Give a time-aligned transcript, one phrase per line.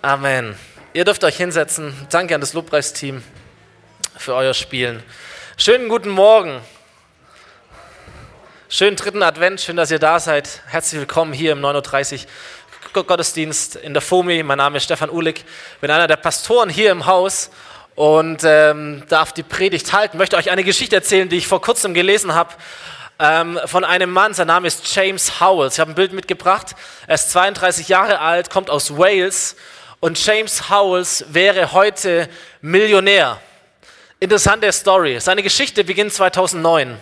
[0.00, 0.54] Amen.
[0.92, 1.92] Ihr dürft euch hinsetzen.
[2.08, 3.20] Danke an das Lobpreisteam
[4.16, 5.02] für euer Spielen.
[5.56, 6.60] Schönen guten Morgen.
[8.68, 9.60] Schönen dritten Advent.
[9.60, 10.62] Schön, dass ihr da seid.
[10.68, 12.26] Herzlich willkommen hier im 9.30
[12.94, 14.44] Uhr Gottesdienst in der FOMI.
[14.44, 15.44] Mein Name ist Stefan Uhlig.
[15.80, 17.50] bin einer der Pastoren hier im Haus
[17.96, 20.16] und ähm, darf die Predigt halten.
[20.16, 22.54] Möchte euch eine Geschichte erzählen, die ich vor kurzem gelesen habe
[23.20, 25.74] ähm, von einem Mann, sein Name ist James Howells.
[25.74, 26.76] Ich habe ein Bild mitgebracht.
[27.08, 29.56] Er ist 32 Jahre alt, kommt aus Wales
[30.00, 32.28] und James Howells wäre heute
[32.60, 33.40] Millionär.
[34.20, 35.20] Interessante Story.
[35.20, 36.96] Seine Geschichte beginnt 2009.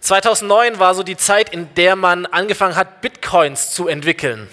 [0.00, 4.48] 2009 war so die Zeit, in der man angefangen hat, Bitcoins zu entwickeln.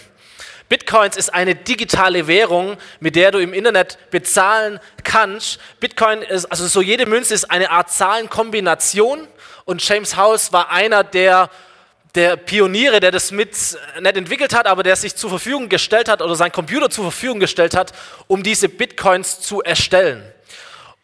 [0.70, 5.60] Bitcoins ist eine digitale Währung, mit der du im Internet bezahlen kannst.
[5.80, 9.28] Bitcoin ist, also so jede Münze ist eine Art Zahlenkombination
[9.66, 11.50] und James House war einer der,
[12.16, 13.52] der Pioniere, der das mit
[14.00, 17.40] nicht entwickelt hat, aber der sich zur Verfügung gestellt hat oder sein Computer zur Verfügung
[17.40, 17.92] gestellt hat,
[18.28, 20.24] um diese Bitcoins zu erstellen.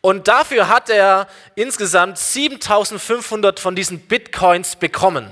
[0.01, 5.29] Und dafür hat er insgesamt 7500 von diesen Bitcoins bekommen.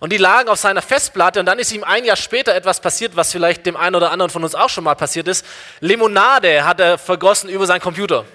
[0.00, 3.16] Und die lagen auf seiner Festplatte und dann ist ihm ein Jahr später etwas passiert,
[3.16, 5.46] was vielleicht dem einen oder anderen von uns auch schon mal passiert ist.
[5.80, 8.26] Limonade hat er vergossen über seinen Computer.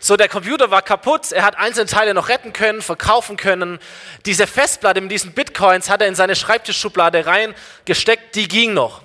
[0.00, 3.80] So, der Computer war kaputt, er hat einzelne Teile noch retten können, verkaufen können.
[4.26, 9.02] Diese Festplatte mit diesen Bitcoins hat er in seine Schreibtischschublade reingesteckt, die ging noch.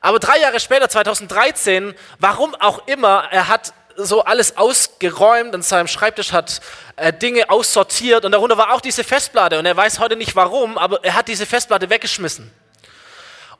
[0.00, 5.86] Aber drei Jahre später, 2013, warum auch immer, er hat so alles ausgeräumt an seinem
[5.86, 6.60] Schreibtisch, hat
[6.96, 10.78] äh, Dinge aussortiert und darunter war auch diese Festplatte und er weiß heute nicht warum,
[10.78, 12.50] aber er hat diese Festplatte weggeschmissen.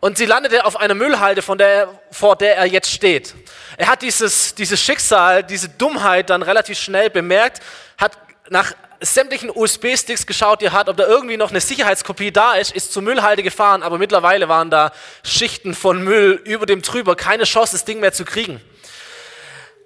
[0.05, 3.35] Und sie landete auf einer Müllhalde, von der, vor der er jetzt steht.
[3.79, 7.63] Er hat dieses, dieses Schicksal, diese Dummheit dann relativ schnell bemerkt,
[7.97, 8.13] hat
[8.51, 12.73] nach sämtlichen USB-Sticks geschaut, die er hat, ob da irgendwie noch eine Sicherheitskopie da ist,
[12.73, 17.45] ist zur Müllhalde gefahren, aber mittlerweile waren da Schichten von Müll über dem drüber, keine
[17.45, 18.61] Chance, das Ding mehr zu kriegen.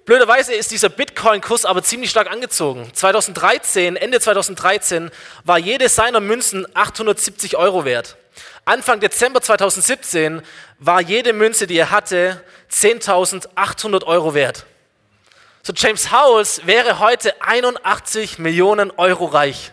[0.04, 2.90] Blöderweise ist dieser Bitcoin-Kurs aber ziemlich stark angezogen.
[2.92, 5.12] 2013, Ende 2013,
[5.44, 8.16] war jede seiner Münzen 870 Euro wert.
[8.64, 10.42] Anfang Dezember 2017
[10.78, 14.66] war jede Münze, die er hatte, 10.800 Euro wert.
[15.62, 19.70] So James Howells wäre heute 81 Millionen Euro reich.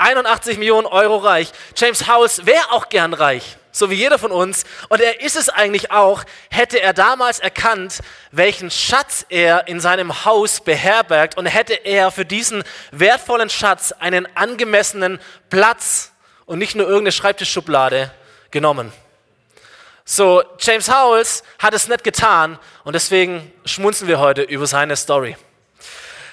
[0.00, 1.52] 81 Millionen Euro reich.
[1.76, 4.64] James Howells wäre auch gern reich, so wie jeder von uns.
[4.88, 8.00] Und er ist es eigentlich auch, hätte er damals erkannt,
[8.30, 14.26] welchen Schatz er in seinem Haus beherbergt und hätte er für diesen wertvollen Schatz einen
[14.36, 16.09] angemessenen Platz
[16.50, 18.10] und nicht nur irgendeine Schreibtischschublade
[18.50, 18.92] genommen.
[20.04, 25.36] So, James Howells hat es nicht getan und deswegen schmunzeln wir heute über seine Story.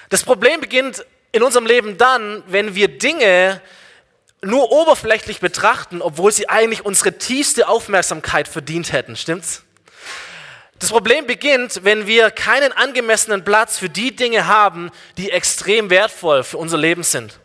[0.08, 3.60] Das Problem beginnt in unserem Leben dann, wenn wir Dinge
[4.42, 9.14] nur oberflächlich betrachten, obwohl sie eigentlich unsere tiefste Aufmerksamkeit verdient hätten.
[9.14, 9.62] Stimmt's?
[10.80, 16.42] Das Problem beginnt, wenn wir keinen angemessenen Platz für die Dinge haben, die extrem wertvoll
[16.42, 17.38] für unser Leben sind.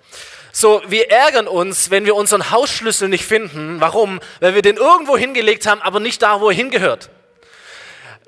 [0.56, 3.82] So, wir ärgern uns, wenn wir unseren Hausschlüssel nicht finden.
[3.82, 4.20] Warum?
[4.40, 7.10] Weil wir den irgendwo hingelegt haben, aber nicht da, wo er hingehört.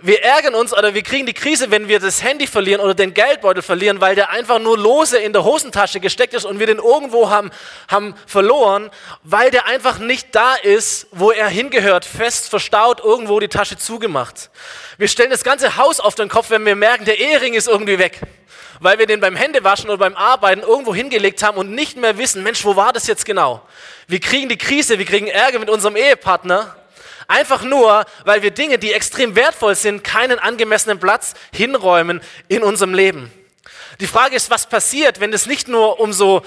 [0.02, 3.14] Wir ärgern uns oder wir kriegen die Krise, wenn wir das Handy verlieren oder den
[3.14, 6.80] Geldbeutel verlieren, weil der einfach nur lose in der Hosentasche gesteckt ist und wir den
[6.80, 7.52] irgendwo haben,
[7.88, 8.90] haben verloren,
[9.22, 14.50] weil der einfach nicht da ist, wo er hingehört, fest verstaut, irgendwo die Tasche zugemacht.
[14.98, 18.00] Wir stellen das ganze Haus auf den Kopf, wenn wir merken, der Ehering ist irgendwie
[18.00, 18.20] weg
[18.80, 22.44] weil wir den beim Händewaschen oder beim Arbeiten irgendwo hingelegt haben und nicht mehr wissen,
[22.44, 23.62] Mensch, wo war das jetzt genau?
[24.08, 26.76] Wir kriegen die Krise, wir kriegen Ärger mit unserem Ehepartner,
[27.28, 32.94] einfach nur, weil wir Dinge, die extrem wertvoll sind, keinen angemessenen Platz hinräumen in unserem
[32.94, 33.32] Leben.
[34.00, 36.42] Die Frage ist, was passiert, wenn es nicht nur um so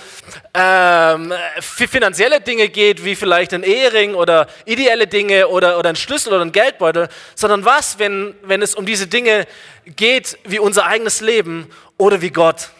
[0.55, 6.33] ähm, finanzielle Dinge geht, wie vielleicht ein Ehering oder ideelle Dinge oder, oder ein Schlüssel
[6.33, 9.47] oder ein Geldbeutel, sondern was, wenn, wenn es um diese Dinge
[9.85, 12.71] geht, wie unser eigenes Leben oder wie Gott?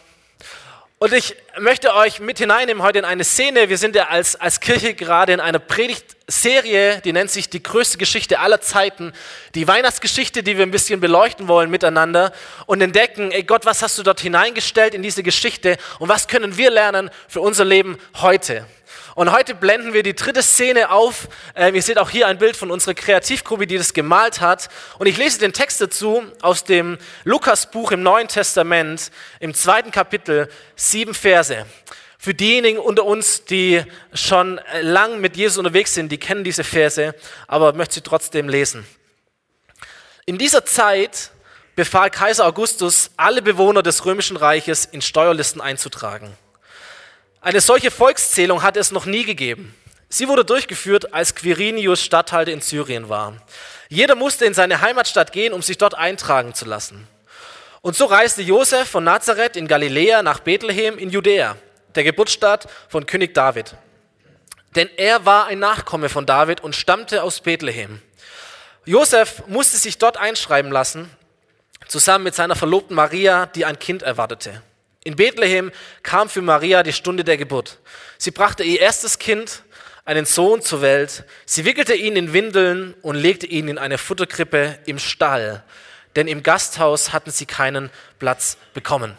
[1.01, 3.69] Und ich möchte euch mit hineinnehmen heute in eine Szene.
[3.69, 7.97] Wir sind ja als, als Kirche gerade in einer Predigtserie, die nennt sich die größte
[7.97, 9.13] Geschichte aller Zeiten.
[9.55, 12.33] Die Weihnachtsgeschichte, die wir ein bisschen beleuchten wollen miteinander
[12.65, 16.57] und entdecken, ey Gott, was hast du dort hineingestellt in diese Geschichte und was können
[16.57, 18.65] wir lernen für unser Leben heute?
[19.19, 21.27] Und heute blenden wir die dritte Szene auf.
[21.53, 24.69] Ähm, ihr seht auch hier ein Bild von unserer Kreativgruppe, die das gemalt hat.
[24.97, 29.11] Und ich lese den Text dazu aus dem Lukasbuch im Neuen Testament,
[29.41, 31.65] im zweiten Kapitel, sieben Verse.
[32.17, 33.83] Für diejenigen unter uns, die
[34.13, 37.13] schon lang mit Jesus unterwegs sind, die kennen diese Verse,
[37.45, 38.87] aber möchte sie trotzdem lesen.
[40.25, 41.31] In dieser Zeit
[41.75, 46.37] befahl Kaiser Augustus, alle Bewohner des römischen Reiches in Steuerlisten einzutragen.
[47.41, 49.73] Eine solche Volkszählung hat es noch nie gegeben.
[50.09, 53.37] Sie wurde durchgeführt, als Quirinius Statthalter in Syrien war.
[53.87, 57.07] Jeder musste in seine Heimatstadt gehen, um sich dort eintragen zu lassen.
[57.81, 61.55] Und so reiste Josef von Nazareth in Galiläa nach Bethlehem in Judäa,
[61.95, 63.73] der Geburtsstadt von König David.
[64.75, 68.01] Denn er war ein Nachkomme von David und stammte aus Bethlehem.
[68.83, 71.09] Josef musste sich dort einschreiben lassen,
[71.87, 74.61] zusammen mit seiner Verlobten Maria, die ein Kind erwartete.
[75.03, 75.71] In Bethlehem
[76.03, 77.77] kam für Maria die Stunde der Geburt.
[78.17, 79.63] Sie brachte ihr erstes Kind,
[80.03, 81.23] einen Sohn zur Welt.
[81.45, 85.63] Sie wickelte ihn in Windeln und legte ihn in eine Futterkrippe im Stall,
[86.15, 89.17] denn im Gasthaus hatten sie keinen Platz bekommen.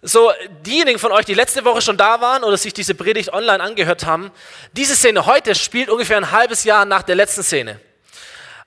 [0.00, 0.30] So,
[0.64, 4.06] diejenigen von euch, die letzte Woche schon da waren oder sich diese Predigt online angehört
[4.06, 4.30] haben,
[4.74, 7.80] diese Szene heute spielt ungefähr ein halbes Jahr nach der letzten Szene.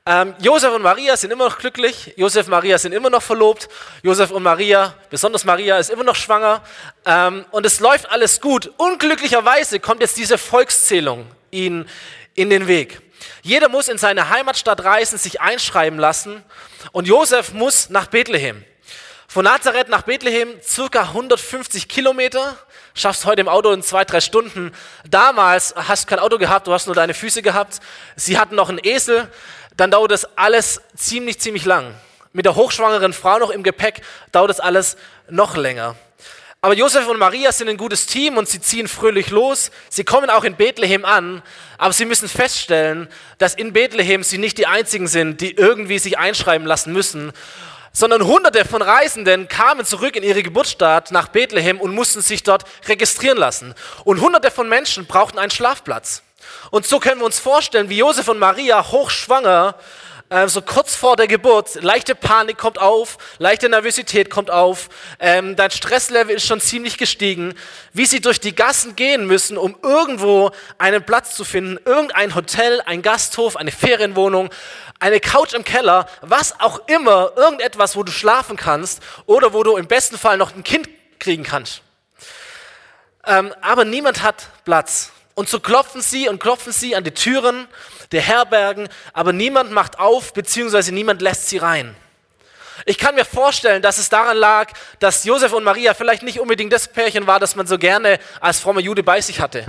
[0.08, 3.70] Ähm, Josef und Maria sind immer noch glücklich, Josef und Maria sind immer noch verlobt,
[4.02, 6.64] Josef und Maria, besonders Maria, ist immer noch schwanger
[7.06, 8.72] ähm, und es läuft alles gut.
[8.78, 11.88] Unglücklicherweise kommt jetzt diese Volkszählung ihnen
[12.34, 13.00] in den Weg.
[13.44, 16.44] Jeder muss in seine Heimatstadt reisen, sich einschreiben lassen
[16.94, 18.66] und Josef muss nach Bethlehem.
[19.28, 22.58] Von Nazareth nach Bethlehem circa 150 Kilometer.
[22.94, 24.74] Schaffst heute im Auto in zwei, drei Stunden.
[25.08, 27.80] Damals hast du kein Auto gehabt, du hast nur deine Füße gehabt.
[28.18, 29.32] Sie hatten noch einen Esel.
[29.78, 31.94] Dann dauert das alles ziemlich, ziemlich lang.
[32.34, 34.02] Mit der hochschwangeren Frau noch im Gepäck
[34.32, 34.98] dauert das alles
[35.30, 35.96] noch länger.
[36.64, 39.72] Aber Josef und Maria sind ein gutes Team und sie ziehen fröhlich los.
[39.90, 41.42] Sie kommen auch in Bethlehem an,
[41.80, 43.10] aber sie müssen feststellen,
[43.40, 47.34] dass in Bethlehem sie nicht die einzigen sind, die irgendwie sich einschreiben lassen müssen
[47.94, 52.64] sondern hunderte von Reisenden kamen zurück in ihre Geburtsstadt nach Bethlehem und mussten sich dort
[52.88, 53.74] registrieren lassen.
[54.06, 56.24] Und hunderte von Menschen brauchten einen Schlafplatz.
[56.70, 59.76] Und so können wir uns vorstellen, wie Josef und Maria hochschwanger,
[60.32, 64.88] äh, so kurz vor der Geburt, leichte Panik kommt auf, leichte Nervosität kommt auf,
[65.20, 67.54] ähm, dein Stresslevel ist schon ziemlich gestiegen,
[67.92, 72.82] wie sie durch die Gassen gehen müssen, um irgendwo einen Platz zu finden, irgendein Hotel,
[72.86, 74.50] ein Gasthof, eine Ferienwohnung,
[75.02, 79.76] eine Couch im Keller, was auch immer, irgendetwas, wo du schlafen kannst oder wo du
[79.76, 80.88] im besten Fall noch ein Kind
[81.20, 81.82] kriegen kannst.
[83.26, 85.12] Ähm, aber niemand hat Platz.
[85.42, 87.68] Und so klopfen sie und klopfen sie an die Türen
[88.12, 91.96] der Herbergen, aber niemand macht auf, beziehungsweise niemand lässt sie rein.
[92.86, 96.72] Ich kann mir vorstellen, dass es daran lag, dass Josef und Maria vielleicht nicht unbedingt
[96.72, 99.66] das Pärchen war, das man so gerne als frommer Jude bei sich hatte.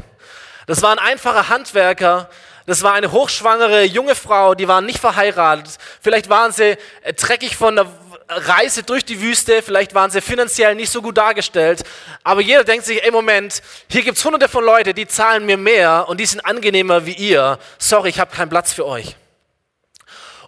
[0.66, 2.28] Das waren einfache Handwerker,
[2.66, 5.78] das war eine hochschwangere junge Frau, die waren nicht verheiratet.
[6.02, 7.86] Vielleicht waren sie äh, dreckig von der
[8.28, 11.82] Reise durch die Wüste, vielleicht waren sie finanziell nicht so gut dargestellt,
[12.24, 15.56] aber jeder denkt sich, ey Moment, hier gibt es hunderte von Leuten, die zahlen mir
[15.56, 17.58] mehr und die sind angenehmer wie ihr.
[17.78, 19.16] Sorry, ich habe keinen Platz für euch.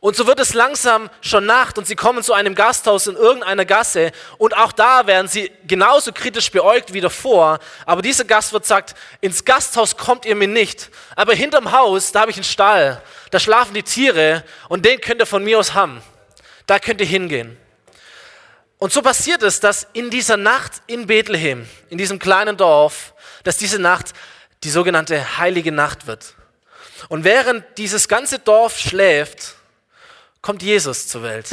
[0.05, 3.65] Und so wird es langsam schon Nacht und sie kommen zu einem Gasthaus in irgendeiner
[3.65, 7.59] Gasse und auch da werden sie genauso kritisch beäugt wie davor.
[7.87, 12.31] Aber dieser Gastwirt sagt, ins Gasthaus kommt ihr mir nicht, aber hinterm Haus, da habe
[12.31, 13.00] ich einen Stall,
[13.31, 16.03] da schlafen die Tiere und den könnt ihr von mir aus haben.
[16.67, 17.56] Da könnt ihr hingehen.
[18.85, 23.57] Und so passiert es, dass in dieser Nacht in Bethlehem, in diesem kleinen Dorf, dass
[23.57, 24.13] diese Nacht
[24.63, 26.35] die sogenannte heilige Nacht wird.
[27.09, 29.55] Und während dieses ganze Dorf schläft,
[30.43, 31.49] kommt Jesus zur Welt.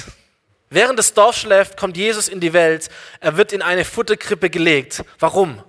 [0.70, 2.90] Während das Dorf schläft, kommt Jesus in die Welt.
[3.22, 5.02] Er wird in eine Futterkrippe gelegt.
[5.18, 5.64] Warum?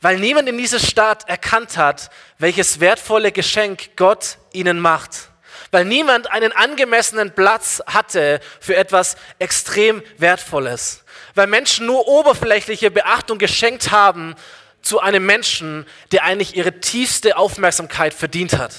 [0.00, 2.08] Weil niemand in dieser Stadt erkannt hat,
[2.38, 5.27] welches wertvolle Geschenk Gott ihnen macht.
[5.70, 11.04] Weil niemand einen angemessenen Platz hatte für etwas extrem Wertvolles.
[11.34, 14.34] Weil Menschen nur oberflächliche Beachtung geschenkt haben
[14.82, 18.72] zu einem Menschen, der eigentlich ihre tiefste Aufmerksamkeit verdient hat.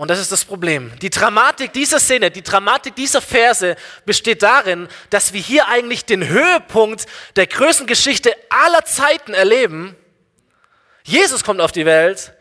[0.00, 0.92] Und das ist das Problem.
[1.00, 6.26] Die Dramatik dieser Szene, die Dramatik dieser Verse besteht darin, dass wir hier eigentlich den
[6.26, 7.04] Höhepunkt
[7.36, 9.94] der größten Geschichte aller Zeiten erleben.
[11.02, 12.32] Jesus kommt auf die Welt,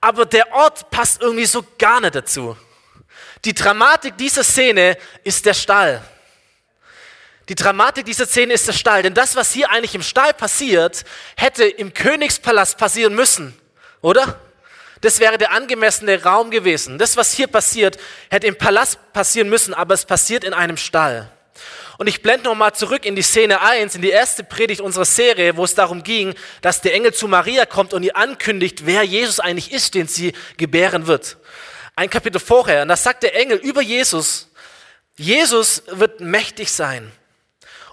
[0.00, 2.56] aber der Ort passt irgendwie so gar nicht dazu.
[3.44, 6.02] Die Dramatik dieser Szene ist der Stall.
[7.48, 11.04] Die Dramatik dieser Szene ist der Stall, denn das, was hier eigentlich im Stall passiert,
[11.36, 13.58] hätte im Königspalast passieren müssen,
[14.02, 14.38] oder?
[15.00, 16.98] Das wäre der angemessene Raum gewesen.
[16.98, 17.98] Das, was hier passiert,
[18.30, 21.30] hätte im Palast passieren müssen, aber es passiert in einem Stall.
[22.00, 25.58] Und ich blende nochmal zurück in die Szene 1, in die erste Predigt unserer Serie,
[25.58, 29.38] wo es darum ging, dass der Engel zu Maria kommt und ihr ankündigt, wer Jesus
[29.38, 31.36] eigentlich ist, den sie gebären wird.
[31.96, 32.80] Ein Kapitel vorher.
[32.80, 34.48] Und da sagt der Engel über Jesus,
[35.18, 37.12] Jesus wird mächtig sein.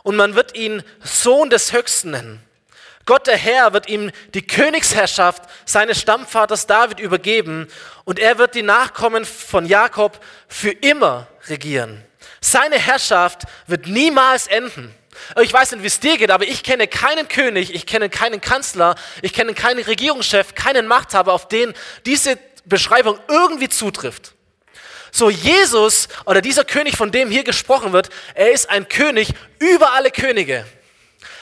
[0.04, 2.42] Und man wird ihn Sohn des Höchsten nennen.
[3.06, 7.68] Gott der Herr wird ihm die Königsherrschaft seines Stammvaters David übergeben
[8.06, 12.07] und er wird die Nachkommen von Jakob für immer regieren.
[12.41, 14.94] Seine Herrschaft wird niemals enden.
[15.41, 18.39] Ich weiß nicht, wie es dir geht, aber ich kenne keinen König, ich kenne keinen
[18.39, 21.74] Kanzler, ich kenne keinen Regierungschef, keinen Machthaber, auf den
[22.06, 24.34] diese Beschreibung irgendwie zutrifft.
[25.12, 29.94] So Jesus oder dieser König, von dem hier gesprochen wird, er ist ein König über
[29.94, 30.65] alle Könige.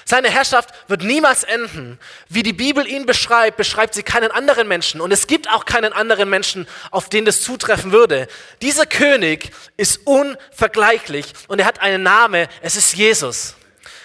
[0.07, 1.99] Seine Herrschaft wird niemals enden.
[2.29, 5.01] Wie die Bibel ihn beschreibt, beschreibt sie keinen anderen Menschen.
[5.01, 8.27] Und es gibt auch keinen anderen Menschen, auf den das zutreffen würde.
[8.61, 12.47] Dieser König ist unvergleichlich und er hat einen Namen.
[12.61, 13.55] Es ist Jesus.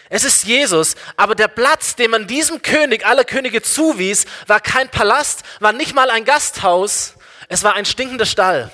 [0.08, 4.88] Es ist Jesus, aber der Platz, den man diesem König aller Könige zuwies, war kein
[4.88, 7.14] Palast, war nicht mal ein Gasthaus,
[7.48, 8.72] es war ein stinkender Stall.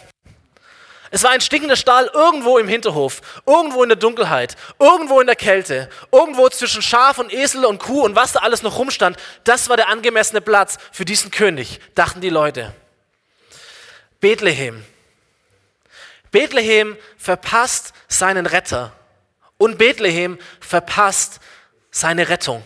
[1.11, 5.37] Es war ein stinkender Stall irgendwo im Hinterhof, irgendwo in der Dunkelheit, irgendwo in der
[5.37, 9.17] Kälte, irgendwo zwischen Schaf und Esel und Kuh und was da alles noch rumstand.
[9.45, 12.75] Das war der angemessene Platz für diesen König, dachten die Leute.
[14.21, 14.85] Bethlehem.
[16.31, 18.93] Bethlehem verpasst seinen Retter
[19.59, 21.41] und Bethlehem verpasst
[21.91, 22.63] seine Rettung.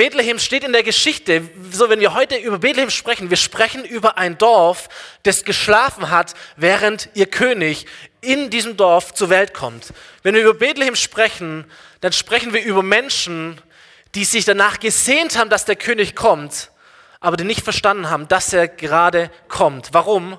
[0.00, 4.16] Bethlehem steht in der Geschichte, so wenn wir heute über Bethlehem sprechen, wir sprechen über
[4.16, 4.88] ein Dorf,
[5.24, 7.84] das geschlafen hat, während ihr König
[8.22, 9.92] in diesem Dorf zur Welt kommt.
[10.22, 11.66] Wenn wir über Bethlehem sprechen,
[12.00, 13.60] dann sprechen wir über Menschen,
[14.14, 16.70] die sich danach gesehnt haben, dass der König kommt,
[17.20, 19.90] aber die nicht verstanden haben, dass er gerade kommt.
[19.92, 20.38] Warum?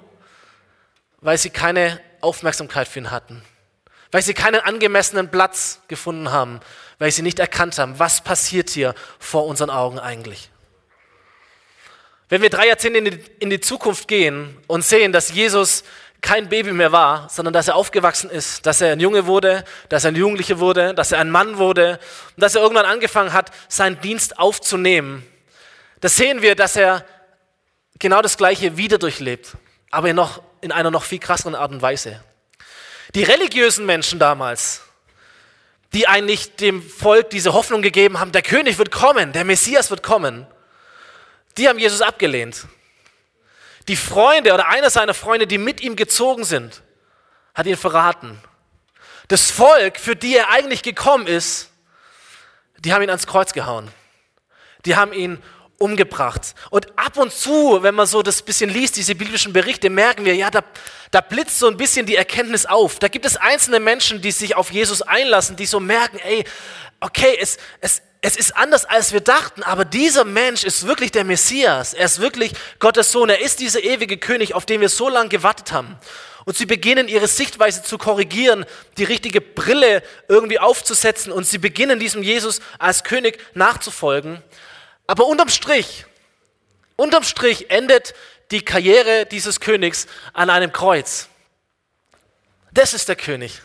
[1.20, 3.44] Weil sie keine Aufmerksamkeit für ihn hatten
[4.12, 6.60] weil sie keinen angemessenen Platz gefunden haben,
[7.00, 10.50] weil sie nicht erkannt haben, was passiert hier vor unseren Augen eigentlich.
[12.30, 15.84] Wenn wir drei Jahrzehnte in die, in die Zukunft gehen und sehen, dass Jesus
[16.22, 20.06] kein Baby mehr war, sondern dass er aufgewachsen ist, dass er ein Junge wurde, dass
[20.06, 22.00] er ein Jugendlicher wurde, dass er ein Mann wurde
[22.36, 25.26] und dass er irgendwann angefangen hat, seinen Dienst aufzunehmen,
[26.00, 27.06] da sehen wir, dass er
[28.00, 29.58] genau das Gleiche wieder durchlebt,
[29.90, 32.24] aber noch, in einer noch viel krasseren Art und Weise.
[33.16, 34.82] Die religiösen Menschen damals,
[35.94, 40.04] die eigentlich dem Volk diese Hoffnung gegeben haben, der König wird kommen, der Messias wird
[40.04, 40.48] kommen,
[41.58, 42.66] die haben Jesus abgelehnt.
[43.88, 46.82] Die Freunde oder einer seiner Freunde, die mit ihm gezogen sind,
[47.54, 48.42] hat ihn verraten.
[49.28, 51.70] Das Volk, für die er eigentlich gekommen ist,
[52.80, 53.90] die haben ihn ans Kreuz gehauen.
[54.86, 55.42] Die haben ihn
[55.82, 56.54] umgebracht.
[56.70, 60.36] Und ab und zu, wenn man so das bisschen liest, diese biblischen Berichte, merken wir,
[60.36, 60.64] ja, da,
[61.10, 63.00] da blitzt so ein bisschen die Erkenntnis auf.
[63.00, 66.46] Da gibt es einzelne Menschen, die sich auf Jesus einlassen, die so merken, ey,
[67.00, 71.24] okay, es, es, es ist anders, als wir dachten, aber dieser Mensch ist wirklich der
[71.24, 71.94] Messias.
[71.94, 73.30] Er ist wirklich Gottes Sohn.
[73.30, 75.98] Er ist dieser ewige König, auf den wir so lange gewartet haben.
[76.46, 78.66] Und sie beginnen ihre Sichtweise zu korrigieren,
[78.98, 84.42] die richtige Brille irgendwie aufzusetzen und sie beginnen diesem Jesus als König nachzufolgen.
[85.12, 86.06] Aber unterm Strich,
[86.96, 88.14] unterm Strich endet
[88.50, 91.28] die Karriere dieses Königs an einem Kreuz.
[92.72, 93.62] Das ist der König.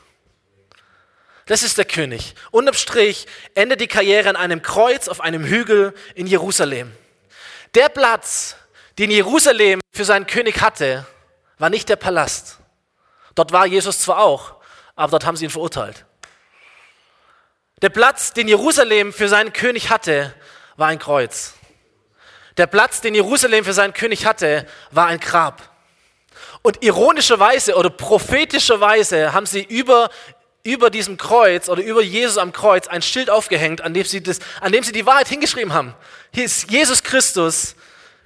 [1.46, 2.34] Das ist der König.
[2.50, 6.90] Unterm Strich endet die Karriere an einem Kreuz auf einem Hügel in Jerusalem.
[7.76, 8.56] Der Platz,
[8.98, 11.06] den Jerusalem für seinen König hatte,
[11.58, 12.58] war nicht der Palast.
[13.36, 14.56] Dort war Jesus zwar auch,
[14.96, 16.06] aber dort haben sie ihn verurteilt.
[17.82, 20.34] Der Platz, den Jerusalem für seinen König hatte,
[20.76, 21.54] war ein Kreuz.
[22.56, 25.62] Der Platz, den Jerusalem für seinen König hatte, war ein Grab.
[26.62, 30.10] Und ironischerweise oder prophetischerweise haben sie über,
[30.64, 34.38] über diesem Kreuz oder über Jesus am Kreuz ein Schild aufgehängt, an dem, sie das,
[34.60, 35.94] an dem sie die Wahrheit hingeschrieben haben.
[36.32, 37.76] Hier ist Jesus Christus,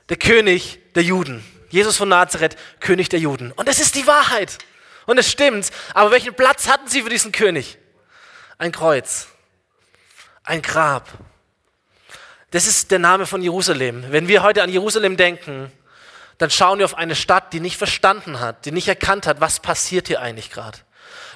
[0.09, 1.45] der König der Juden.
[1.71, 3.53] Jesus von Nazareth, König der Juden.
[3.53, 4.59] Und das ist die Wahrheit.
[5.07, 5.71] Und es stimmt.
[5.95, 7.79] Aber welchen Platz hatten sie für diesen König?
[8.59, 9.29] Ein Kreuz.
[10.43, 11.09] Ein Grab.
[12.51, 14.05] Das ist der Name von Jerusalem.
[14.11, 15.71] Wenn wir heute an Jerusalem denken,
[16.39, 19.61] dann schauen wir auf eine Stadt, die nicht verstanden hat, die nicht erkannt hat, was
[19.61, 20.79] passiert hier eigentlich gerade.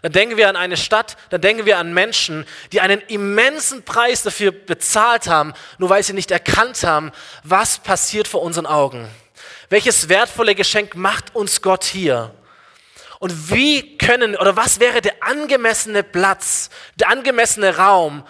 [0.02, 4.22] Dann denken wir an eine Stadt, dann denken wir an Menschen, die einen immensen Preis
[4.22, 9.08] dafür bezahlt haben, nur weil sie nicht erkannt haben, was passiert vor unseren Augen.
[9.70, 12.34] Welches wertvolle Geschenk macht uns Gott hier?
[13.18, 18.26] Und wie können oder was wäre der angemessene Platz, der angemessene Raum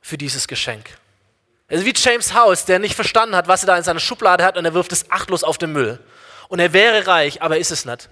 [0.00, 0.90] für dieses Geschenk?
[1.70, 4.44] Es ist wie James House, der nicht verstanden hat, was er da in seiner Schublade
[4.44, 6.00] hat und er wirft es achtlos auf den Müll.
[6.48, 8.08] Und er wäre reich, aber ist es nicht.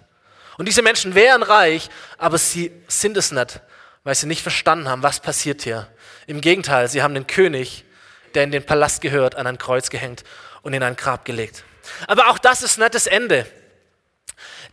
[0.59, 3.61] Und diese Menschen wären reich, aber sie sind es nicht,
[4.05, 5.89] weil sie nicht verstanden haben, was passiert hier.
[6.29, 7.85] Im Gegenteil, sie haben den König,
[8.35, 10.23] der in den Palast gehört, an ein Kreuz gehängt
[10.63, 11.65] und in ein Grab gelegt.
[12.07, 13.45] Aber auch das ist nicht das Ende.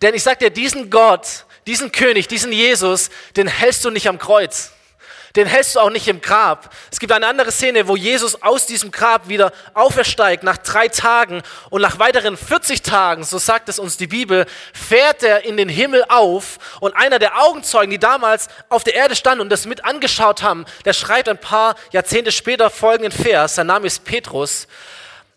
[0.04, 4.20] Denn ich sage dir, diesen Gott, diesen König, diesen Jesus, den hältst du nicht am
[4.20, 4.74] Kreuz.
[5.36, 6.74] Den hältst du auch nicht im Grab.
[6.92, 11.42] Es gibt eine andere Szene, wo Jesus aus diesem Grab wieder aufersteigt nach drei Tagen
[11.70, 15.70] und nach weiteren 40 Tagen, so sagt es uns die Bibel, fährt er in den
[15.70, 19.84] Himmel auf und einer der Augenzeugen, die damals auf der Erde standen und das mit
[19.84, 24.68] angeschaut haben, der schreibt ein paar Jahrzehnte später folgenden Vers, sein Name ist Petrus.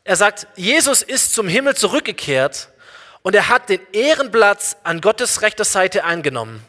[0.05, 2.69] Er sagt, Jesus ist zum Himmel zurückgekehrt
[3.23, 6.65] und er hat den Ehrenplatz an Gottes rechter Seite eingenommen.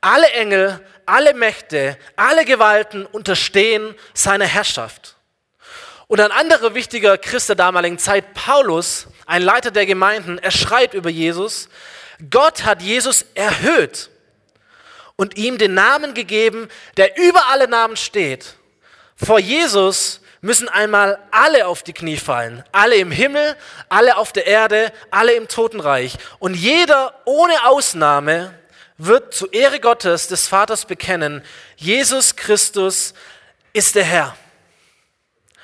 [0.00, 5.16] Alle Engel, alle Mächte, alle Gewalten unterstehen seiner Herrschaft.
[6.06, 10.94] Und ein anderer wichtiger Christ der damaligen Zeit, Paulus, ein Leiter der Gemeinden, er schreibt
[10.94, 11.68] über Jesus,
[12.30, 14.10] Gott hat Jesus erhöht
[15.16, 18.54] und ihm den Namen gegeben, der über alle Namen steht.
[19.14, 22.64] Vor Jesus müssen einmal alle auf die Knie fallen.
[22.72, 23.56] Alle im Himmel,
[23.88, 26.14] alle auf der Erde, alle im Totenreich.
[26.38, 28.58] Und jeder ohne Ausnahme
[29.00, 31.42] wird zu Ehre Gottes, des Vaters bekennen,
[31.76, 33.14] Jesus Christus
[33.72, 34.36] ist der Herr.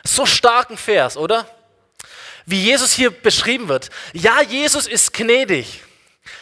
[0.05, 1.49] So starken Vers, oder?
[2.47, 3.91] Wie Jesus hier beschrieben wird.
[4.13, 5.83] Ja, Jesus ist gnädig.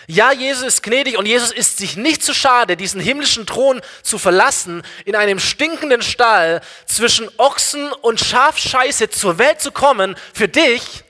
[0.07, 4.19] Ja, Jesus ist gnädig und Jesus ist sich nicht zu schade, diesen himmlischen Thron zu
[4.19, 11.05] verlassen, in einem stinkenden Stall zwischen Ochsen und Schafscheiße zur Welt zu kommen für dich.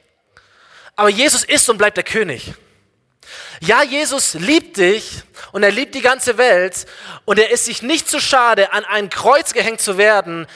[0.96, 2.54] Aber Jesus ist und bleibt der König.
[3.60, 6.86] Ja, Jesus liebt dich und er liebt die ganze Welt
[7.24, 10.46] und er ist sich nicht zu schade, an ein Kreuz gehängt zu werden,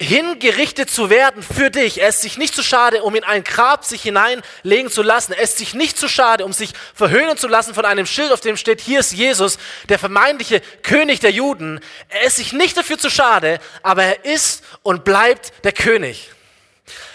[0.00, 2.00] hingerichtet zu werden für dich.
[2.00, 5.32] Er ist sich nicht zu schade, um in ein Grab sich hineinlegen zu lassen.
[5.32, 8.40] Er ist sich nicht zu schade, um sich verhöhnen zu lassen von einem Schild, auf
[8.40, 9.58] dem steht, hier ist Jesus,
[9.88, 11.80] der vermeintliche König der Juden.
[12.08, 16.30] Er ist sich nicht dafür zu schade, aber er ist und bleibt der König.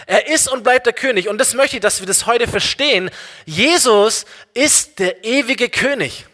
[0.05, 1.29] Er ist und bleibt der König.
[1.29, 3.09] Und das möchte ich, dass wir das heute verstehen.
[3.45, 6.25] Jesus ist der ewige König.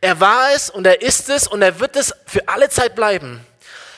[0.00, 3.44] Er war es und er ist es und er wird es für alle Zeit bleiben.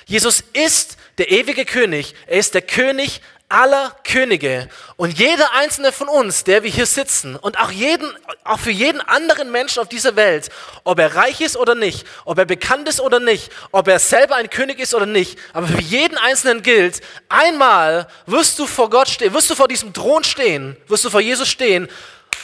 [0.07, 2.15] Jesus ist der ewige König.
[2.27, 4.69] Er ist der König aller Könige.
[4.97, 8.09] Und jeder einzelne von uns, der wir hier sitzen und auch, jeden,
[8.45, 10.51] auch für jeden anderen Menschen auf dieser Welt,
[10.85, 14.37] ob er reich ist oder nicht, ob er bekannt ist oder nicht, ob er selber
[14.37, 19.09] ein König ist oder nicht, aber für jeden Einzelnen gilt, einmal wirst du vor Gott
[19.09, 21.89] stehen, wirst du vor diesem Thron stehen, wirst du vor Jesus stehen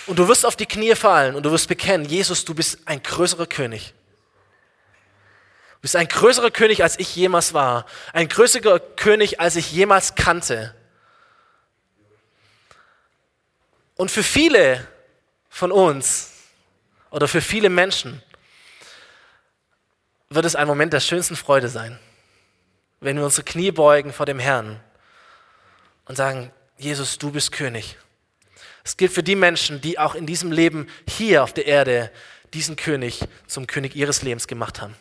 [0.07, 3.01] und du wirst auf die Knie fallen und du wirst bekennen, Jesus, du bist ein
[3.01, 3.95] größerer König.
[5.75, 7.87] Du bist ein größerer König, als ich jemals war.
[8.13, 10.75] Ein größerer König, als ich jemals kannte.
[13.97, 14.87] Und für viele
[15.49, 16.33] von uns
[17.11, 18.23] oder für viele Menschen
[20.29, 21.99] wird es ein Moment der schönsten Freude sein,
[23.01, 24.81] wenn wir unsere Knie beugen vor dem Herrn
[26.05, 27.97] und sagen, Jesus, du bist König.
[28.85, 32.13] Es gilt für die Menschen, die auch in diesem Leben hier auf der Erde
[32.55, 34.95] diesen König zum König ihres Lebens gemacht haben,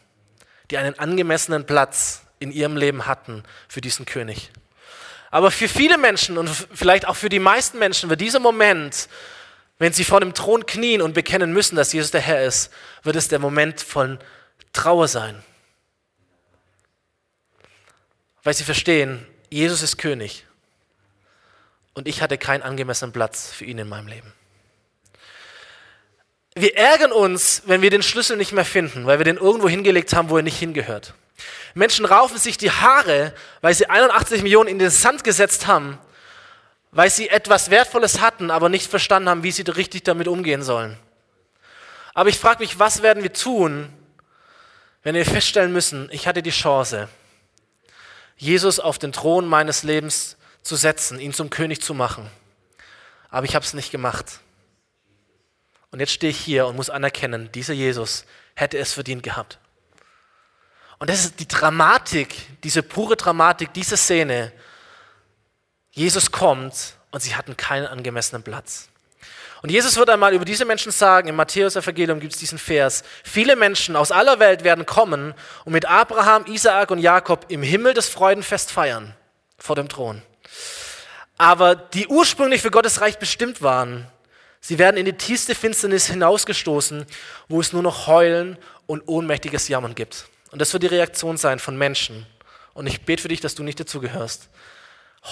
[0.71, 4.51] die einen angemessenen Platz in ihrem Leben hatten für diesen König.
[5.35, 9.09] Aber für viele Menschen und vielleicht auch für die meisten Menschen wird dieser Moment,
[9.79, 12.71] wenn sie vor dem Thron knien und bekennen müssen, dass Jesus der Herr ist,
[13.03, 14.17] wird es der Moment von
[14.71, 15.43] Trauer sein.
[18.43, 20.45] Weil sie verstehen, Jesus ist König
[21.95, 24.31] und ich hatte keinen angemessenen Platz für ihn in meinem Leben.
[26.55, 30.13] Wir ärgern uns, wenn wir den Schlüssel nicht mehr finden, weil wir den irgendwo hingelegt
[30.13, 31.13] haben, wo er nicht hingehört.
[31.75, 35.99] Menschen raufen sich die Haare, weil sie 81 Millionen in den Sand gesetzt haben,
[36.91, 40.97] weil sie etwas Wertvolles hatten, aber nicht verstanden haben, wie sie richtig damit umgehen sollen.
[42.13, 43.91] Aber ich frage mich, was werden wir tun,
[45.03, 47.09] wenn wir feststellen müssen, ich hatte die Chance,
[48.37, 52.31] Jesus auf den Thron meines Lebens zu setzen, ihn zum König zu machen.
[53.29, 54.39] Aber ich habe es nicht gemacht.
[55.91, 59.59] Und jetzt stehe ich hier und muss anerkennen, dieser Jesus hätte es verdient gehabt.
[60.99, 64.51] Und das ist die Dramatik, diese pure Dramatik, diese Szene.
[65.91, 68.89] Jesus kommt und sie hatten keinen angemessenen Platz.
[69.61, 73.55] Und Jesus wird einmal über diese Menschen sagen, im Matthäus-Evangelium gibt es diesen Vers, viele
[73.55, 78.07] Menschen aus aller Welt werden kommen und mit Abraham, Isaak und Jakob im Himmel das
[78.07, 79.15] Freudenfest feiern,
[79.57, 80.21] vor dem Thron.
[81.37, 84.05] Aber die ursprünglich für Gottes Reich bestimmt waren,
[84.61, 87.05] sie werden in die tiefste Finsternis hinausgestoßen,
[87.47, 90.27] wo es nur noch Heulen und ohnmächtiges Jammern gibt.
[90.55, 92.25] Und das wird die Reaktion sein von Menschen.
[92.73, 94.47] Und ich bete für dich, dass du nicht dazugehörst.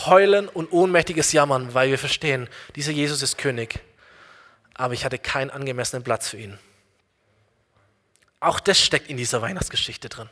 [0.06, 3.80] Heulen und ohnmächtiges Jammern, weil wir verstehen, dieser Jesus ist König.
[4.74, 6.60] Aber ich hatte keinen angemessenen Platz für ihn.
[8.42, 10.30] Auch das steckt in dieser Weihnachtsgeschichte drin.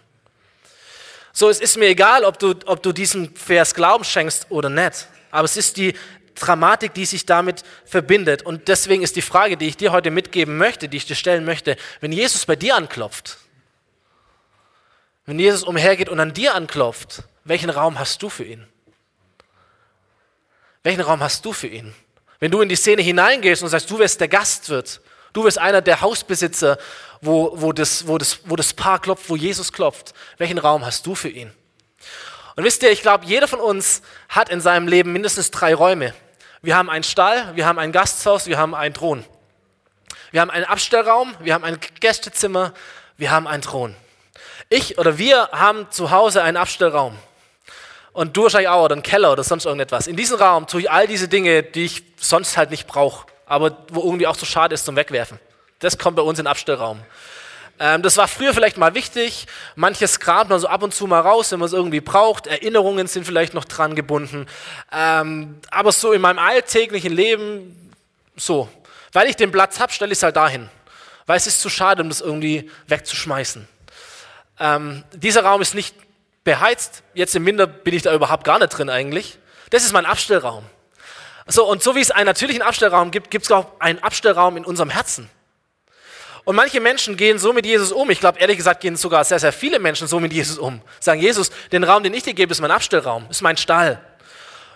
[1.31, 5.07] So, es ist mir egal, ob du, ob du diesem Vers Glauben schenkst oder nicht.
[5.29, 5.93] Aber es ist die
[6.35, 8.43] Dramatik, die sich damit verbindet.
[8.43, 11.45] Und deswegen ist die Frage, die ich dir heute mitgeben möchte, die ich dir stellen
[11.45, 13.37] möchte, wenn Jesus bei dir anklopft,
[15.25, 18.67] Wenn Jesus umhergeht und an dir anklopft, welchen Raum hast du für ihn?
[20.83, 21.93] Welchen Raum hast du für ihn?
[22.39, 24.99] Wenn du in die Szene hineingehst und sagst, du wirst der Gastwirt,
[25.33, 26.77] du wirst einer der Hausbesitzer,
[27.21, 31.05] wo, wo, das, wo, das, wo das Paar klopft, wo Jesus klopft, welchen Raum hast
[31.05, 31.51] du für ihn?
[32.55, 36.13] Und wisst ihr, ich glaube, jeder von uns hat in seinem Leben mindestens drei Räume.
[36.63, 39.23] Wir haben einen Stall, wir haben ein Gasthaus, wir haben einen Thron.
[40.31, 42.73] Wir haben einen Abstellraum, wir haben ein Gästezimmer,
[43.17, 43.95] wir haben einen Thron.
[44.69, 47.17] Ich oder wir haben zu Hause einen Abstellraum.
[48.13, 50.07] Und du wahrscheinlich auch, oder einen Keller oder sonst irgendetwas.
[50.07, 53.77] In diesem Raum tue ich all diese Dinge, die ich sonst halt nicht brauche, aber
[53.89, 55.39] wo irgendwie auch zu schade ist zum Wegwerfen.
[55.79, 56.99] Das kommt bei uns in den Abstellraum.
[57.79, 59.47] Ähm, das war früher vielleicht mal wichtig.
[59.75, 62.45] Manches grabt man so ab und zu mal raus, wenn man es irgendwie braucht.
[62.45, 64.45] Erinnerungen sind vielleicht noch dran gebunden.
[64.91, 67.91] Ähm, aber so in meinem alltäglichen Leben,
[68.35, 68.69] so.
[69.13, 70.69] Weil ich den Platz habe, stelle ich es halt dahin.
[71.25, 73.67] Weil es ist zu schade, um das irgendwie wegzuschmeißen.
[74.61, 75.95] Ähm, dieser Raum ist nicht
[76.43, 77.01] beheizt.
[77.15, 79.39] Jetzt im Winter bin ich da überhaupt gar nicht drin eigentlich.
[79.71, 80.63] Das ist mein Abstellraum.
[81.47, 84.63] So, und so wie es einen natürlichen Abstellraum gibt, gibt es auch einen Abstellraum in
[84.63, 85.29] unserem Herzen.
[86.43, 88.09] Und manche Menschen gehen so mit Jesus um.
[88.11, 90.81] Ich glaube, ehrlich gesagt, gehen sogar sehr, sehr viele Menschen so mit Jesus um.
[90.99, 93.99] Sagen, Jesus, den Raum, den ich dir gebe, ist mein Abstellraum, ist mein Stall.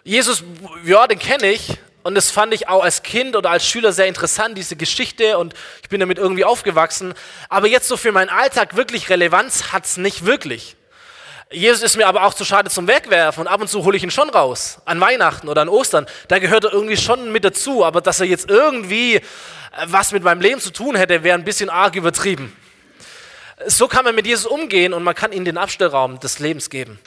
[0.04, 0.44] Jesus,
[0.84, 1.78] ja, den kenne ich.
[2.06, 5.40] Und das fand ich auch als Kind oder als Schüler sehr interessant, diese Geschichte.
[5.40, 7.16] Und ich bin damit irgendwie aufgewachsen.
[7.50, 10.76] Aber jetzt so für meinen Alltag wirklich Relevanz hat es nicht wirklich.
[11.50, 14.04] Jesus ist mir aber auch zu schade zum Wegwerfen und ab und zu hole ich
[14.04, 14.78] ihn schon raus.
[14.86, 16.06] An Weihnachten oder an Ostern.
[16.28, 17.84] Da gehört er irgendwie schon mit dazu.
[17.84, 19.22] Aber dass er jetzt irgendwie äh,
[19.86, 22.56] was mit meinem Leben zu tun hätte, wäre ein bisschen arg übertrieben.
[23.66, 27.00] So kann man mit Jesus umgehen und man kann ihm den Abstellraum des Lebens geben.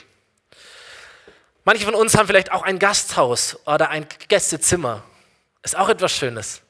[1.69, 5.03] Manche von uns haben vielleicht auch ein Gasthaus oder ein Gästezimmer.
[5.61, 6.63] Ist auch etwas Schönes.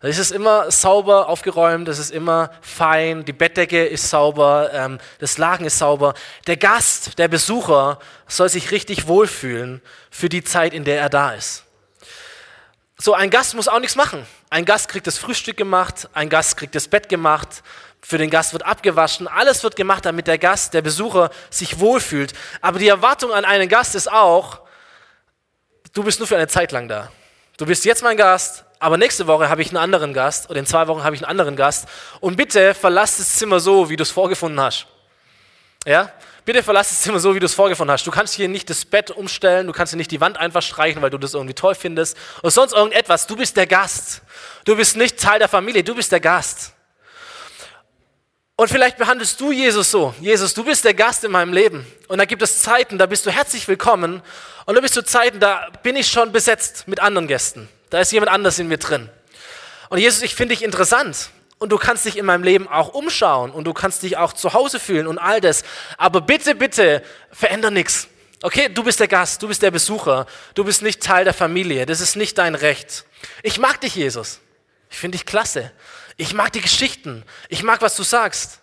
[0.00, 5.38] Es ist immer sauber aufgeräumt, es ist immer fein, die Bettdecke ist sauber, ähm, das
[5.38, 6.12] Laken ist sauber.
[6.46, 11.32] Der Gast, der Besucher soll sich richtig wohlfühlen für die Zeit, in der er da
[11.32, 11.64] ist.
[12.98, 14.26] So, ein Gast muss auch nichts machen.
[14.50, 17.62] Ein Gast kriegt das Frühstück gemacht, ein Gast kriegt das Bett gemacht,
[18.06, 22.34] für den Gast wird abgewaschen, alles wird gemacht, damit der Gast, der Besucher sich wohlfühlt.
[22.60, 24.60] Aber die Erwartung an einen Gast ist auch,
[25.92, 27.10] du bist nur für eine Zeit lang da.
[27.56, 30.66] Du bist jetzt mein Gast, aber nächste Woche habe ich einen anderen Gast oder in
[30.66, 31.88] zwei Wochen habe ich einen anderen Gast.
[32.20, 34.86] Und bitte verlass das Zimmer so, wie du es vorgefunden hast.
[35.84, 36.12] Ja?
[36.44, 38.06] Bitte verlass das Zimmer so, wie du es vorgefunden hast.
[38.06, 41.02] Du kannst hier nicht das Bett umstellen, du kannst hier nicht die Wand einfach streichen,
[41.02, 43.26] weil du das irgendwie toll findest oder sonst irgendetwas.
[43.26, 44.22] Du bist der Gast.
[44.64, 46.75] Du bist nicht Teil der Familie, du bist der Gast.
[48.58, 50.14] Und vielleicht behandelst du Jesus so.
[50.18, 51.86] Jesus, du bist der Gast in meinem Leben.
[52.08, 54.22] Und da gibt es Zeiten, da bist du herzlich willkommen.
[54.64, 57.68] Und da bist du Zeiten, da bin ich schon besetzt mit anderen Gästen.
[57.90, 59.10] Da ist jemand anders in mir drin.
[59.90, 61.28] Und Jesus, ich finde dich interessant.
[61.58, 63.50] Und du kannst dich in meinem Leben auch umschauen.
[63.50, 65.62] Und du kannst dich auch zu Hause fühlen und all das.
[65.98, 68.08] Aber bitte, bitte, veränder nichts.
[68.40, 70.26] Okay, du bist der Gast, du bist der Besucher.
[70.54, 71.84] Du bist nicht Teil der Familie.
[71.84, 73.04] Das ist nicht dein Recht.
[73.42, 74.40] Ich mag dich, Jesus.
[74.88, 75.72] Ich finde dich klasse.
[76.16, 77.24] Ich mag die Geschichten.
[77.48, 78.60] Ich mag, was du sagst.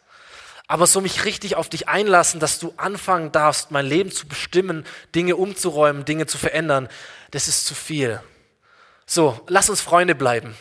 [0.68, 4.86] Aber so mich richtig auf dich einlassen, dass du anfangen darfst, mein Leben zu bestimmen,
[5.14, 6.90] Dinge umzuräumen, Dinge zu verändern,
[7.32, 8.22] das ist zu viel.
[9.06, 10.56] So, lass uns Freunde bleiben.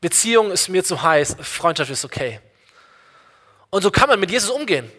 [0.00, 2.40] Beziehung ist mir zu heiß, Freundschaft ist okay.
[3.70, 4.90] Und so kann man mit Jesus umgehen.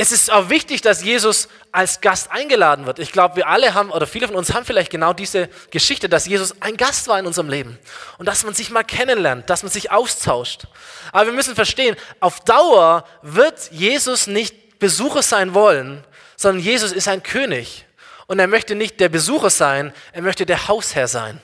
[0.00, 3.00] Es ist auch wichtig, dass Jesus als Gast eingeladen wird.
[3.00, 6.24] Ich glaube, wir alle haben, oder viele von uns haben vielleicht genau diese Geschichte, dass
[6.24, 7.80] Jesus ein Gast war in unserem Leben.
[8.16, 10.68] Und dass man sich mal kennenlernt, dass man sich austauscht.
[11.10, 16.04] Aber wir müssen verstehen, auf Dauer wird Jesus nicht Besucher sein wollen,
[16.36, 17.84] sondern Jesus ist ein König.
[18.28, 21.40] Und er möchte nicht der Besucher sein, er möchte der Hausherr sein.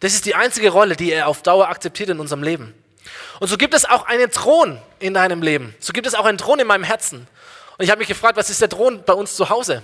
[0.00, 2.72] Das ist die einzige Rolle, die er auf Dauer akzeptiert in unserem Leben.
[3.38, 5.74] Und so gibt es auch einen Thron in deinem Leben.
[5.78, 7.26] So gibt es auch einen Thron in meinem Herzen.
[7.80, 9.82] Und ich habe mich gefragt, was ist der Thron bei uns zu Hause?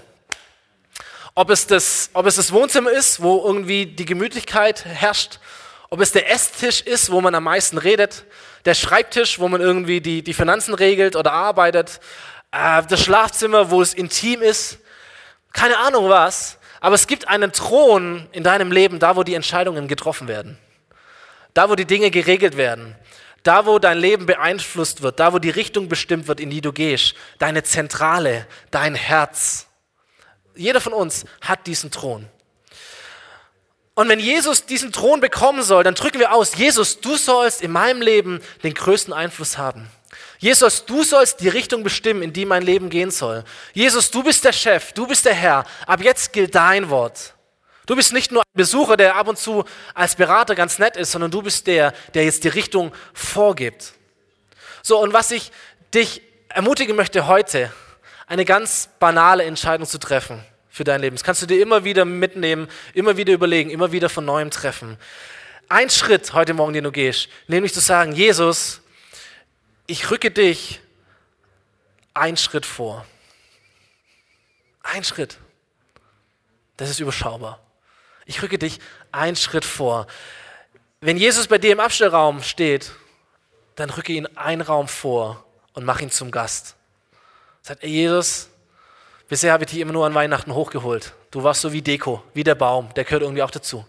[1.35, 5.39] Ob es, das, ob es das Wohnzimmer ist, wo irgendwie die Gemütlichkeit herrscht,
[5.89, 8.27] ob es der Esstisch ist, wo man am meisten redet,
[8.67, 12.01] der Schreibtisch, wo man irgendwie die, die Finanzen regelt oder arbeitet,
[12.53, 14.77] äh, das Schlafzimmer, wo es intim ist,
[15.55, 19.89] keine Ahnung was, aber es gibt einen Thron in deinem Leben, da wo die Entscheidungen
[19.89, 20.59] getroffen werden,
[21.55, 22.95] da wo die Dinge geregelt werden,
[23.47, 26.73] da, wo dein Leben beeinflusst wird, da, wo die Richtung bestimmt wird, in die du
[26.73, 29.67] gehst, deine Zentrale, dein Herz.
[30.55, 32.29] Jeder von uns hat diesen Thron.
[33.95, 37.73] Und wenn Jesus diesen Thron bekommen soll, dann drücken wir aus, Jesus, du sollst in
[37.73, 39.89] meinem Leben den größten Einfluss haben.
[40.39, 43.45] Jesus, du sollst die Richtung bestimmen, in die mein Leben gehen soll.
[43.73, 45.65] Jesus, du bist der Chef, du bist der Herr.
[45.87, 47.36] Ab jetzt gilt dein Wort.
[47.87, 51.13] Du bist nicht nur ein Besucher, der ab und zu als Berater ganz nett ist,
[51.13, 53.95] sondern du bist der, der jetzt die Richtung vorgibt.
[54.83, 55.53] So, und was ich
[55.95, 57.73] dich ermutigen möchte, heute
[58.27, 61.15] eine ganz banale Entscheidung zu treffen für dein Leben.
[61.15, 64.99] Das kannst du dir immer wieder mitnehmen, immer wieder überlegen, immer wieder von neuem treffen.
[65.69, 68.81] Ein Schritt heute Morgen, den du gehst, nämlich zu sagen, Jesus,
[69.87, 70.81] ich rücke dich
[72.15, 73.07] einen Schritt vor.
[74.83, 75.39] Ein Schritt.
[76.77, 77.66] Das ist überschaubar.
[78.27, 78.81] Ich rücke dich
[79.13, 80.07] einen Schritt vor.
[81.01, 82.93] Wenn Jesus bei dir im Abstellraum steht,
[83.77, 86.75] dann rücke ihn einen Raum vor und mach ihn zum Gast.
[87.63, 88.49] Sagt er, Jesus,
[89.29, 91.15] bisher habe ich dich immer nur an Weihnachten hochgeholt.
[91.31, 93.87] Du warst so wie Deko, wie der Baum, der gehört irgendwie auch dazu.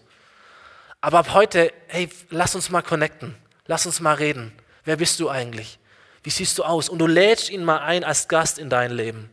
[1.00, 3.36] Aber ab heute, hey, lass uns mal connecten.
[3.66, 4.52] Lass uns mal reden.
[4.84, 5.78] Wer bist du eigentlich?
[6.22, 6.88] Wie siehst du aus?
[6.88, 9.30] Und du lädst ihn mal ein als Gast in dein Leben.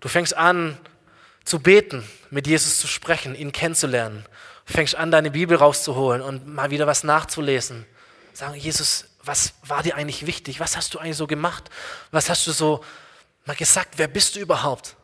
[0.00, 0.78] Du fängst an
[1.44, 4.24] zu beten, mit Jesus zu sprechen, ihn kennenzulernen.
[4.66, 7.86] Du fängst an, deine Bibel rauszuholen und mal wieder was nachzulesen.
[8.32, 10.58] Sagen, Jesus, was war dir eigentlich wichtig?
[10.60, 11.70] Was hast du eigentlich so gemacht?
[12.10, 12.82] Was hast du so
[13.44, 13.94] mal gesagt?
[13.96, 14.96] Wer bist du überhaupt?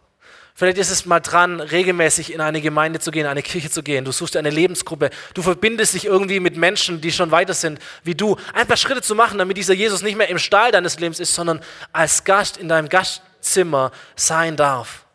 [0.55, 3.83] Vielleicht ist es mal dran, regelmäßig in eine Gemeinde zu gehen, in eine Kirche zu
[3.83, 4.05] gehen.
[4.05, 5.11] Du suchst eine Lebensgruppe.
[5.33, 8.37] Du verbindest dich irgendwie mit Menschen, die schon weiter sind wie du.
[8.53, 11.35] Ein paar Schritte zu machen, damit dieser Jesus nicht mehr im Stall deines Lebens ist,
[11.35, 15.07] sondern als Gast in deinem Gastzimmer sein darf.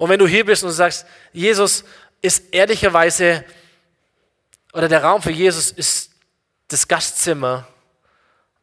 [0.00, 1.84] Und wenn du hier bist und sagst, Jesus
[2.22, 3.44] ist ehrlicherweise,
[4.72, 6.12] oder der Raum für Jesus ist
[6.68, 7.66] das Gastzimmer,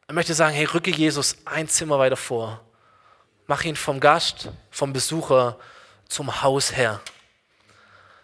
[0.08, 2.60] ich möchte sagen, hey, rücke Jesus ein Zimmer weiter vor.
[3.46, 5.60] Mach ihn vom Gast, vom Besucher
[6.08, 7.02] zum Hausherr.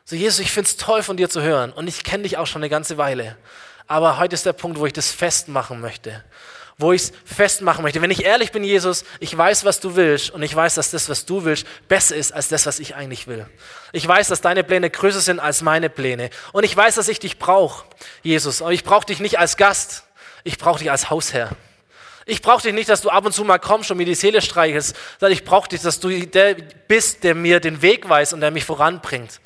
[0.05, 2.47] So, Jesus, ich finde es toll von dir zu hören und ich kenne dich auch
[2.47, 3.37] schon eine ganze Weile.
[3.85, 6.23] Aber heute ist der Punkt, wo ich das festmachen möchte.
[6.77, 8.01] Wo ich es festmachen möchte.
[8.01, 11.07] Wenn ich ehrlich bin, Jesus, ich weiß, was du willst und ich weiß, dass das,
[11.07, 13.45] was du willst, besser ist als das, was ich eigentlich will.
[13.91, 16.29] Ich weiß, dass deine Pläne größer sind als meine Pläne.
[16.51, 17.85] Und ich weiß, dass ich dich brauche,
[18.23, 18.61] Jesus.
[18.61, 20.03] Aber ich brauche dich nicht als Gast,
[20.43, 21.51] ich brauche dich als Hausherr.
[22.25, 24.41] Ich brauche dich nicht, dass du ab und zu mal kommst und mir die Seele
[24.41, 26.55] streichelst, sondern ich brauche dich, dass du der
[26.87, 29.41] bist, der mir den Weg weiß und der mich voranbringt.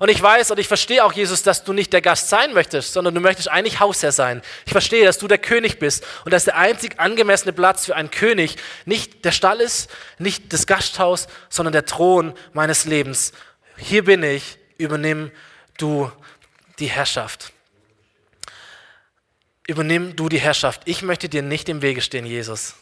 [0.00, 2.92] Und ich weiß und ich verstehe auch, Jesus, dass du nicht der Gast sein möchtest,
[2.92, 4.42] sondern du möchtest eigentlich Hausherr sein.
[4.66, 8.10] Ich verstehe, dass du der König bist und dass der einzig angemessene Platz für einen
[8.10, 13.32] König nicht der Stall ist, nicht das Gasthaus, sondern der Thron meines Lebens.
[13.76, 15.30] Hier bin ich, übernimm
[15.78, 16.10] du
[16.80, 17.52] die Herrschaft
[19.70, 20.82] übernimm du die Herrschaft.
[20.84, 22.74] Ich möchte dir nicht im Wege stehen, Jesus.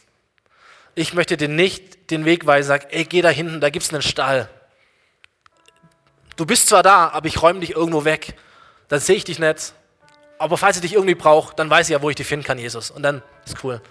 [0.95, 3.93] Ich möchte dir nicht den Weg weisen, sag, ey, geh da hinten, da gibt es
[3.93, 4.49] einen Stall.
[6.39, 8.33] Du bist zwar da, aber ich räume dich irgendwo weg.
[8.87, 9.73] Dann sehe ich dich nicht.
[10.37, 12.57] Aber falls ich dich irgendwie brauche, dann weiß ich ja, wo ich dich finden kann,
[12.57, 12.91] Jesus.
[12.91, 13.81] Und dann ist cool.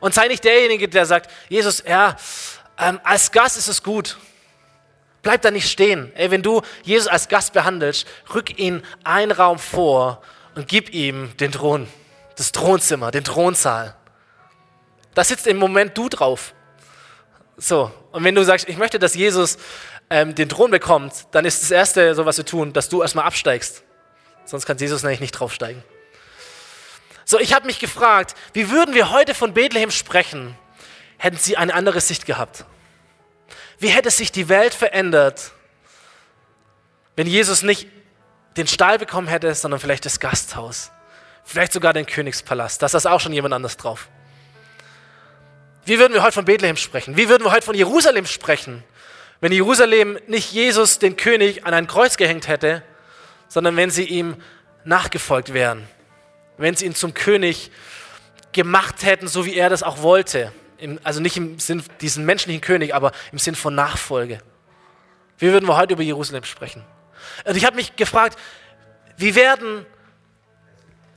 [0.00, 2.16] Und sei nicht derjenige, der sagt, Jesus, ja,
[2.78, 4.16] ähm, als Gast ist es gut.
[5.20, 6.10] Bleib da nicht stehen.
[6.14, 10.22] Ey, wenn du Jesus als Gast behandelst, rück ihn einen Raum vor
[10.54, 11.86] und gib ihm den Thron
[12.36, 13.94] das Thronzimmer, den Thronsaal.
[15.14, 16.54] Da sitzt im Moment du drauf.
[17.56, 19.58] So, und wenn du sagst, ich möchte, dass Jesus
[20.10, 23.24] ähm, den Thron bekommt, dann ist das Erste, so was wir tun, dass du erstmal
[23.24, 23.82] absteigst.
[24.44, 25.82] Sonst kann Jesus nämlich nicht draufsteigen.
[27.24, 30.56] So, ich habe mich gefragt, wie würden wir heute von Bethlehem sprechen,
[31.16, 32.66] hätten sie eine andere Sicht gehabt?
[33.78, 35.52] Wie hätte sich die Welt verändert,
[37.16, 37.88] wenn Jesus nicht
[38.56, 40.90] den Stall bekommen hätte, sondern vielleicht das Gasthaus?
[41.44, 42.82] Vielleicht sogar den Königspalast.
[42.82, 44.08] Da ist auch schon jemand anders drauf.
[45.84, 47.16] Wie würden wir heute von Bethlehem sprechen?
[47.16, 48.82] Wie würden wir heute von Jerusalem sprechen,
[49.40, 52.82] wenn Jerusalem nicht Jesus, den König, an ein Kreuz gehängt hätte,
[53.48, 54.36] sondern wenn sie ihm
[54.84, 55.86] nachgefolgt wären?
[56.56, 57.70] Wenn sie ihn zum König
[58.52, 60.52] gemacht hätten, so wie er das auch wollte.
[61.02, 64.38] also nicht im Sinn diesen menschlichen König, aber im Sinn von Nachfolge.
[65.38, 66.84] Wie würden wir heute über Jerusalem sprechen?
[67.44, 68.38] Und ich habe mich gefragt,
[69.16, 69.84] wie werden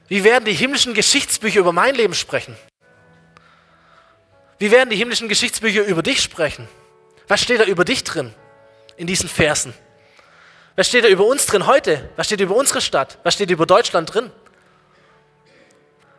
[0.08, 2.56] wie werden die himmlischen Geschichtsbücher über mein Leben sprechen?
[4.59, 6.67] Wie werden die himmlischen Geschichtsbücher über dich sprechen?
[7.27, 8.33] Was steht da über dich drin
[8.95, 9.73] in diesen Versen?
[10.75, 12.09] Was steht da über uns drin heute?
[12.15, 13.19] Was steht über unsere Stadt?
[13.23, 14.31] Was steht über Deutschland drin?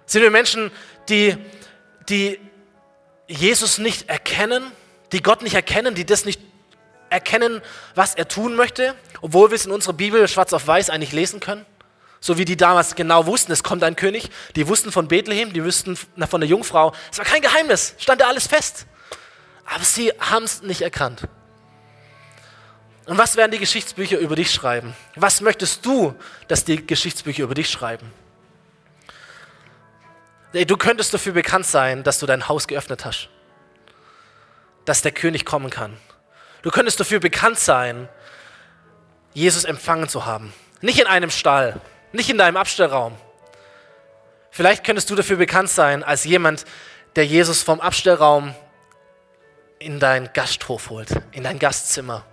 [0.07, 0.71] Sind wir Menschen,
[1.09, 1.37] die,
[2.09, 2.41] die
[3.27, 4.73] Jesus nicht erkennen,
[5.13, 6.41] die Gott nicht erkennen, die das nicht
[7.11, 7.63] erkennen,
[7.95, 11.41] was er tun möchte, obwohl wir es in unserer Bibel schwarz auf weiß eigentlich lesen
[11.41, 11.65] können?
[12.21, 14.31] So wie die damals genau wussten, es kommt ein König.
[14.57, 16.93] Die wussten von Bethlehem, die wussten von der Jungfrau.
[17.13, 18.87] Es war kein Geheimnis, stand da alles fest.
[19.65, 21.23] Aber sie haben es nicht erkannt.
[23.07, 24.95] Und was werden die Geschichtsbücher über dich schreiben?
[25.15, 26.15] Was möchtest du,
[26.49, 28.11] dass die Geschichtsbücher über dich schreiben?
[30.53, 33.29] Du könntest dafür bekannt sein, dass du dein Haus geöffnet hast.
[34.85, 35.97] Dass der König kommen kann.
[36.63, 38.09] Du könntest dafür bekannt sein,
[39.35, 40.53] Jesus empfangen zu haben.
[40.81, 41.81] Nicht in einem Stall,
[42.13, 43.17] nicht in deinem Abstellraum.
[44.51, 46.65] Vielleicht könntest du dafür bekannt sein als jemand,
[47.17, 48.55] der Jesus vom Abstellraum
[49.79, 52.25] in deinen Gasthof holt, in dein Gastzimmer.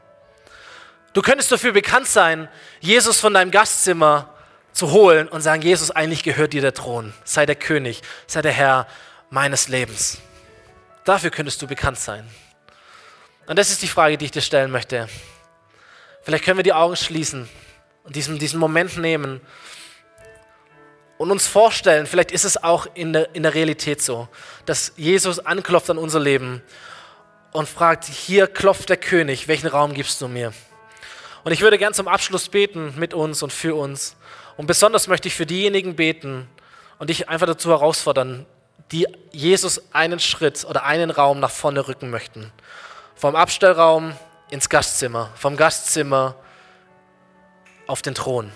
[1.14, 4.30] Du könntest dafür bekannt sein, Jesus von deinem Gastzimmer
[4.74, 7.14] zu holen und sagen, Jesus, eigentlich gehört dir der Thron.
[7.24, 8.88] Sei der König, sei der Herr
[9.30, 10.18] meines Lebens.
[11.06, 12.28] Dafür könntest du bekannt sein.
[13.48, 15.08] Und das ist die Frage, die ich dir stellen möchte.
[16.24, 17.48] Vielleicht können wir die Augen schließen
[18.04, 19.40] und diesen, diesen Moment nehmen
[21.18, 24.28] und uns vorstellen, vielleicht ist es auch in der, in der Realität so,
[24.66, 26.62] dass Jesus anklopft an unser Leben
[27.52, 30.54] und fragt, hier klopft der König, welchen Raum gibst du mir?
[31.46, 34.16] Und ich würde gern zum Abschluss beten mit uns und für uns.
[34.58, 36.50] Und besonders möchte ich für diejenigen beten
[36.98, 38.46] und dich einfach dazu herausfordern,
[38.92, 42.52] die Jesus einen Schritt oder einen Raum nach vorne rücken möchten.
[43.16, 44.16] Vom Abstellraum
[44.50, 46.36] ins Gastzimmer, vom Gastzimmer
[47.88, 48.52] auf den Thron.